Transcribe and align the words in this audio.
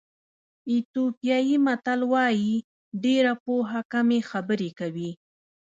ایتیوپیایي 0.71 1.55
متل 1.65 1.99
وایي 2.11 2.53
ډېره 3.03 3.33
پوهه 3.43 3.81
کمې 3.93 4.19
خبرې 4.29 4.69
کوي. 4.79 5.11